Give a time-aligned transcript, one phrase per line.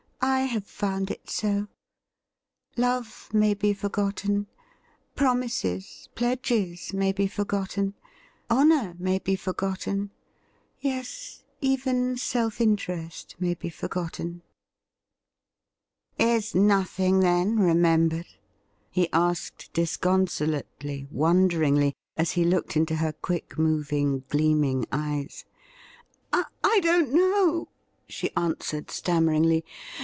[0.23, 1.67] 'I have found it so.
[2.77, 4.45] Love may be forgotten;
[5.15, 7.95] promises, pledges, may be forgotten;
[8.49, 10.11] honour may be for gotten;
[10.79, 14.43] yes, even self interest may be forgotten
[16.19, 18.35] '''Is nothing, then, remembered f
[18.91, 25.45] he asked disconsolately, wonderingly, as he looked into her quick moving, gleaming eyes.'
[26.63, 27.69] I don't know,'
[28.07, 29.65] she answered stammeringly.